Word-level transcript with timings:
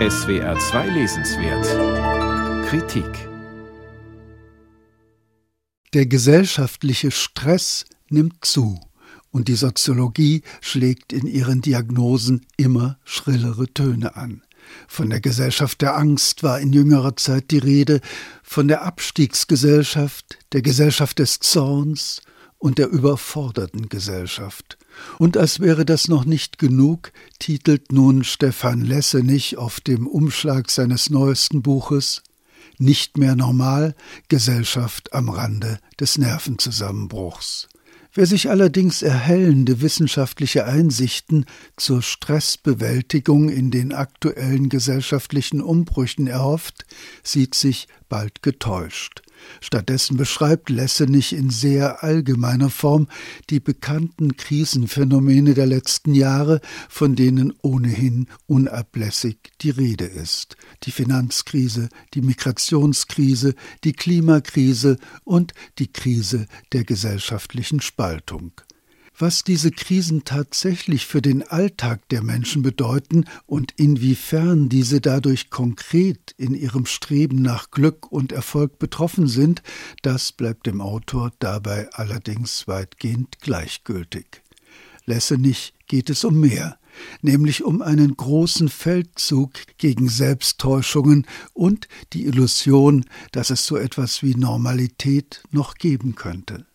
SWR 0.00 0.58
2 0.58 0.88
Lesenswert 0.88 2.66
Kritik 2.66 3.28
Der 5.92 6.06
gesellschaftliche 6.06 7.12
Stress 7.12 7.84
nimmt 8.08 8.44
zu 8.44 8.80
und 9.30 9.46
die 9.46 9.54
Soziologie 9.54 10.42
schlägt 10.60 11.12
in 11.12 11.28
ihren 11.28 11.62
Diagnosen 11.62 12.44
immer 12.56 12.98
schrillere 13.04 13.72
Töne 13.72 14.16
an. 14.16 14.42
Von 14.88 15.10
der 15.10 15.20
Gesellschaft 15.20 15.80
der 15.80 15.96
Angst 15.96 16.42
war 16.42 16.58
in 16.58 16.72
jüngerer 16.72 17.14
Zeit 17.14 17.52
die 17.52 17.58
Rede, 17.58 18.00
von 18.42 18.66
der 18.66 18.82
Abstiegsgesellschaft, 18.82 20.38
der 20.52 20.62
Gesellschaft 20.62 21.20
des 21.20 21.38
Zorns 21.38 22.20
und 22.64 22.78
der 22.78 22.88
überforderten 22.88 23.90
Gesellschaft. 23.90 24.78
Und 25.18 25.36
als 25.36 25.60
wäre 25.60 25.84
das 25.84 26.08
noch 26.08 26.24
nicht 26.24 26.58
genug, 26.58 27.12
titelt 27.38 27.92
nun 27.92 28.24
Stefan 28.24 28.80
Lessenich 28.80 29.58
auf 29.58 29.80
dem 29.80 30.06
Umschlag 30.06 30.70
seines 30.70 31.10
neuesten 31.10 31.60
Buches 31.60 32.22
Nicht 32.78 33.18
mehr 33.18 33.36
normal 33.36 33.94
Gesellschaft 34.30 35.12
am 35.12 35.28
Rande 35.28 35.78
des 36.00 36.16
Nervenzusammenbruchs. 36.16 37.68
Wer 38.14 38.24
sich 38.24 38.48
allerdings 38.48 39.02
erhellende 39.02 39.82
wissenschaftliche 39.82 40.64
Einsichten 40.64 41.44
zur 41.76 42.00
Stressbewältigung 42.00 43.50
in 43.50 43.72
den 43.72 43.92
aktuellen 43.92 44.70
gesellschaftlichen 44.70 45.60
Umbrüchen 45.60 46.28
erhofft, 46.28 46.86
sieht 47.22 47.54
sich 47.54 47.88
bald 48.08 48.42
getäuscht. 48.42 49.20
Stattdessen 49.60 50.16
beschreibt 50.16 50.70
Lessenich 50.70 51.32
in 51.32 51.50
sehr 51.50 52.02
allgemeiner 52.02 52.70
Form 52.70 53.08
die 53.50 53.60
bekannten 53.60 54.36
Krisenphänomene 54.36 55.54
der 55.54 55.66
letzten 55.66 56.14
Jahre, 56.14 56.60
von 56.88 57.14
denen 57.14 57.52
ohnehin 57.62 58.28
unablässig 58.46 59.38
die 59.60 59.70
Rede 59.70 60.04
ist. 60.04 60.56
Die 60.84 60.90
Finanzkrise, 60.90 61.88
die 62.14 62.22
Migrationskrise, 62.22 63.54
die 63.84 63.92
Klimakrise 63.92 64.98
und 65.24 65.54
die 65.78 65.92
Krise 65.92 66.46
der 66.72 66.84
gesellschaftlichen 66.84 67.80
Spaltung 67.80 68.52
was 69.16 69.44
diese 69.44 69.70
Krisen 69.70 70.24
tatsächlich 70.24 71.06
für 71.06 71.22
den 71.22 71.42
Alltag 71.42 72.08
der 72.08 72.22
Menschen 72.22 72.62
bedeuten 72.62 73.24
und 73.46 73.72
inwiefern 73.76 74.68
diese 74.68 75.00
dadurch 75.00 75.50
konkret 75.50 76.34
in 76.36 76.54
ihrem 76.54 76.86
Streben 76.86 77.42
nach 77.42 77.70
Glück 77.70 78.10
und 78.10 78.32
Erfolg 78.32 78.78
betroffen 78.78 79.26
sind, 79.26 79.62
das 80.02 80.32
bleibt 80.32 80.66
dem 80.66 80.80
Autor 80.80 81.32
dabei 81.38 81.88
allerdings 81.92 82.66
weitgehend 82.66 83.38
gleichgültig. 83.40 84.42
Lessenich 85.06 85.74
geht 85.86 86.10
es 86.10 86.24
um 86.24 86.40
mehr, 86.40 86.78
nämlich 87.20 87.62
um 87.62 87.82
einen 87.82 88.16
großen 88.16 88.68
Feldzug 88.68 89.52
gegen 89.78 90.08
Selbsttäuschungen 90.08 91.26
und 91.52 91.88
die 92.12 92.24
Illusion, 92.24 93.04
dass 93.32 93.50
es 93.50 93.66
so 93.66 93.76
etwas 93.76 94.22
wie 94.22 94.34
Normalität 94.34 95.42
noch 95.50 95.74
geben 95.74 96.14
könnte. 96.14 96.66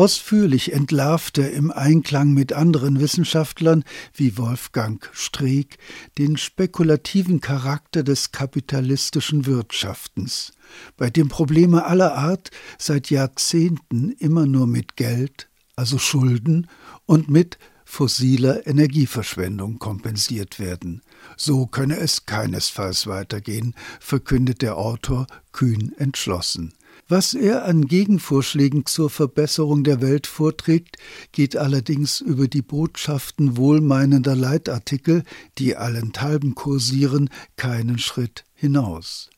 Ausführlich 0.00 0.72
entlarvt 0.72 1.36
er 1.36 1.52
im 1.52 1.70
Einklang 1.70 2.32
mit 2.32 2.54
anderen 2.54 3.00
Wissenschaftlern 3.00 3.84
wie 4.14 4.38
Wolfgang 4.38 5.06
Streeck 5.12 5.76
den 6.16 6.38
spekulativen 6.38 7.42
Charakter 7.42 8.02
des 8.02 8.32
kapitalistischen 8.32 9.44
Wirtschaftens, 9.44 10.54
bei 10.96 11.10
dem 11.10 11.28
Probleme 11.28 11.84
aller 11.84 12.14
Art 12.14 12.50
seit 12.78 13.10
Jahrzehnten 13.10 14.12
immer 14.12 14.46
nur 14.46 14.66
mit 14.66 14.96
Geld, 14.96 15.50
also 15.76 15.98
Schulden 15.98 16.66
und 17.04 17.28
mit 17.28 17.58
fossiler 17.84 18.66
Energieverschwendung 18.66 19.78
kompensiert 19.78 20.58
werden. 20.58 21.02
So 21.36 21.66
könne 21.66 21.98
es 21.98 22.24
keinesfalls 22.24 23.06
weitergehen, 23.06 23.74
verkündet 24.00 24.62
der 24.62 24.78
Autor 24.78 25.26
kühn 25.52 25.92
entschlossen. 25.98 26.72
Was 27.08 27.34
er 27.34 27.64
an 27.64 27.86
Gegenvorschlägen 27.86 28.86
zur 28.86 29.10
Verbesserung 29.10 29.84
der 29.84 30.00
Welt 30.00 30.26
vorträgt, 30.26 30.96
geht 31.32 31.56
allerdings 31.56 32.20
über 32.20 32.48
die 32.48 32.62
Botschaften 32.62 33.56
wohlmeinender 33.56 34.36
Leitartikel, 34.36 35.24
die 35.58 35.76
allenthalben 35.76 36.54
kursieren, 36.54 37.30
keinen 37.56 37.98
Schritt 37.98 38.44
hinaus. 38.54 39.30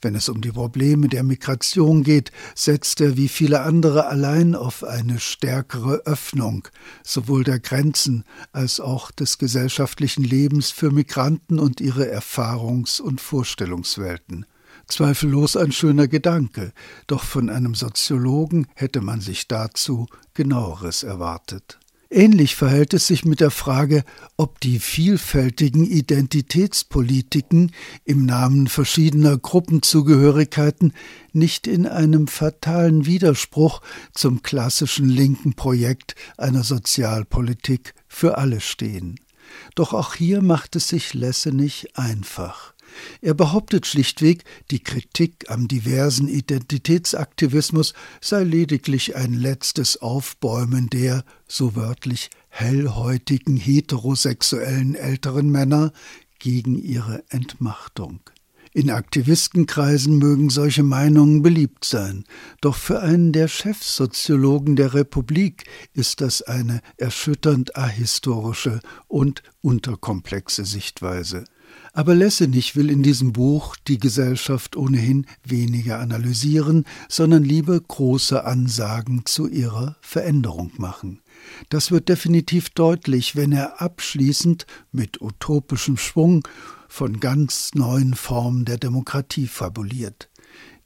Wenn 0.00 0.14
es 0.14 0.28
um 0.28 0.40
die 0.40 0.52
Probleme 0.52 1.08
der 1.08 1.22
Migration 1.22 2.02
geht, 2.02 2.30
setzt 2.54 3.00
er 3.00 3.16
wie 3.16 3.28
viele 3.28 3.62
andere 3.62 4.06
allein 4.06 4.54
auf 4.54 4.84
eine 4.84 5.18
stärkere 5.18 6.02
Öffnung 6.04 6.68
sowohl 7.02 7.44
der 7.44 7.58
Grenzen 7.58 8.24
als 8.52 8.78
auch 8.78 9.10
des 9.10 9.38
gesellschaftlichen 9.38 10.22
Lebens 10.22 10.70
für 10.70 10.90
Migranten 10.90 11.58
und 11.58 11.80
ihre 11.80 12.06
Erfahrungs- 12.06 13.00
und 13.00 13.20
Vorstellungswelten. 13.20 14.46
Zweifellos 14.86 15.56
ein 15.56 15.72
schöner 15.72 16.08
Gedanke, 16.08 16.72
doch 17.06 17.24
von 17.24 17.50
einem 17.50 17.74
Soziologen 17.74 18.66
hätte 18.74 19.00
man 19.00 19.20
sich 19.20 19.48
dazu 19.48 20.06
genaueres 20.34 21.02
erwartet. 21.02 21.78
Ähnlich 22.08 22.54
verhält 22.54 22.94
es 22.94 23.08
sich 23.08 23.24
mit 23.24 23.40
der 23.40 23.50
Frage, 23.50 24.04
ob 24.36 24.60
die 24.60 24.78
vielfältigen 24.78 25.84
Identitätspolitiken 25.84 27.72
im 28.04 28.24
Namen 28.24 28.68
verschiedener 28.68 29.36
Gruppenzugehörigkeiten 29.36 30.92
nicht 31.32 31.66
in 31.66 31.84
einem 31.86 32.28
fatalen 32.28 33.06
Widerspruch 33.06 33.82
zum 34.12 34.42
klassischen 34.42 35.08
linken 35.08 35.54
Projekt 35.54 36.14
einer 36.38 36.62
Sozialpolitik 36.62 37.94
für 38.06 38.38
alle 38.38 38.60
stehen. 38.60 39.18
Doch 39.74 39.92
auch 39.92 40.14
hier 40.14 40.42
macht 40.42 40.76
es 40.76 40.88
sich 40.88 41.12
Lessenich 41.12 41.96
einfach. 41.96 42.75
Er 43.20 43.34
behauptet 43.34 43.86
schlichtweg, 43.86 44.44
die 44.70 44.82
Kritik 44.82 45.50
am 45.50 45.68
diversen 45.68 46.28
Identitätsaktivismus 46.28 47.94
sei 48.20 48.42
lediglich 48.44 49.16
ein 49.16 49.32
letztes 49.32 50.00
Aufbäumen 50.02 50.88
der, 50.88 51.24
so 51.46 51.76
wörtlich, 51.76 52.30
hellhäutigen 52.48 53.56
heterosexuellen 53.56 54.94
älteren 54.94 55.50
Männer 55.50 55.92
gegen 56.38 56.76
ihre 56.76 57.24
Entmachtung. 57.28 58.20
In 58.76 58.90
Aktivistenkreisen 58.90 60.18
mögen 60.18 60.50
solche 60.50 60.82
Meinungen 60.82 61.40
beliebt 61.40 61.86
sein, 61.86 62.24
doch 62.60 62.76
für 62.76 63.00
einen 63.00 63.32
der 63.32 63.48
Chefsoziologen 63.48 64.76
der 64.76 64.92
Republik 64.92 65.64
ist 65.94 66.20
das 66.20 66.42
eine 66.42 66.82
erschütternd 66.98 67.74
ahistorische 67.74 68.80
und 69.08 69.42
unterkomplexe 69.62 70.66
Sichtweise. 70.66 71.44
Aber 71.96 72.14
Lessenich 72.14 72.76
will 72.76 72.90
in 72.90 73.02
diesem 73.02 73.32
Buch 73.32 73.74
die 73.88 73.96
Gesellschaft 73.96 74.76
ohnehin 74.76 75.24
weniger 75.42 75.98
analysieren, 75.98 76.84
sondern 77.08 77.42
lieber 77.42 77.80
große 77.80 78.44
Ansagen 78.44 79.24
zu 79.24 79.48
ihrer 79.48 79.96
Veränderung 80.02 80.72
machen. 80.76 81.22
Das 81.70 81.90
wird 81.90 82.10
definitiv 82.10 82.68
deutlich, 82.68 83.34
wenn 83.34 83.50
er 83.50 83.80
abschließend 83.80 84.66
mit 84.92 85.22
utopischem 85.22 85.96
Schwung 85.96 86.46
von 86.86 87.18
ganz 87.18 87.70
neuen 87.72 88.12
Formen 88.12 88.66
der 88.66 88.76
Demokratie 88.76 89.46
fabuliert. 89.46 90.28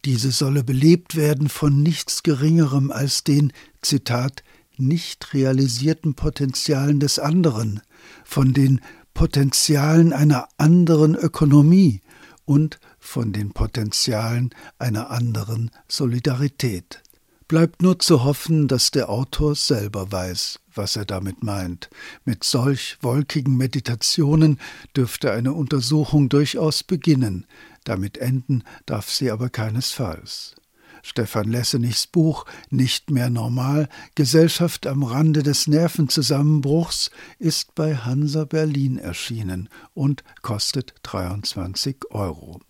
Diese 0.05 0.31
solle 0.31 0.63
belebt 0.63 1.17
werden 1.17 1.49
von 1.49 1.83
nichts 1.83 2.23
Geringerem 2.23 2.93
als 2.93 3.25
den, 3.25 3.53
Zitat, 3.83 4.45
nicht 4.77 5.35
realisierten 5.35 6.15
Potenzialen 6.15 7.01
des 7.01 7.19
anderen, 7.19 7.81
von 8.25 8.55
den 8.55 8.81
Potenzialen 9.21 10.15
einer 10.15 10.49
anderen 10.57 11.15
Ökonomie 11.15 12.01
und 12.47 12.81
von 12.99 13.35
den 13.35 13.53
Potenzialen 13.53 14.49
einer 14.79 15.11
anderen 15.11 15.71
Solidarität. 15.89 17.03
Bleibt 17.47 17.83
nur 17.83 17.99
zu 17.99 18.25
hoffen, 18.25 18.67
dass 18.67 18.93
der 18.93 19.11
Autor 19.11 19.57
selber 19.57 20.11
weiß, 20.11 20.61
was 20.75 20.97
er 20.97 21.05
damit 21.05 21.43
meint. 21.43 21.91
Mit 22.25 22.45
solch 22.45 22.97
wolkigen 23.03 23.59
Meditationen 23.59 24.59
dürfte 24.97 25.33
eine 25.33 25.53
Untersuchung 25.53 26.31
durchaus 26.31 26.83
beginnen, 26.83 27.45
damit 27.85 28.17
enden 28.17 28.65
darf 28.87 29.11
sie 29.11 29.31
aber 29.31 29.51
keinesfalls. 29.51 30.55
Stefan 31.03 31.51
Lessenichs 31.51 32.07
Buch 32.07 32.47
Nicht 32.71 33.11
mehr 33.11 33.31
normal, 33.31 33.89
Gesellschaft 34.15 34.87
am 34.87 35.03
Rande 35.03 35.43
des 35.43 35.67
Nervenzusammenbruchs 35.67 37.11
ist 37.39 37.75
bei 37.75 37.97
Hansa 37.97 38.45
Berlin 38.45 38.99
erschienen 38.99 39.69
und 39.95 40.25
kostet 40.43 40.95
23 41.03 42.11
Euro. 42.11 42.61